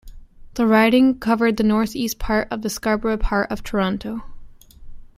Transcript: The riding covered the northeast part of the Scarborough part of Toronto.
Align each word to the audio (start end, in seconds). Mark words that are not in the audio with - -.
The 0.55 0.65
riding 0.65 1.19
covered 1.19 1.57
the 1.57 1.63
northeast 1.63 2.17
part 2.17 2.47
of 2.49 2.63
the 2.63 2.71
Scarborough 2.71 3.17
part 3.17 3.51
of 3.51 3.61
Toronto. 3.61 4.23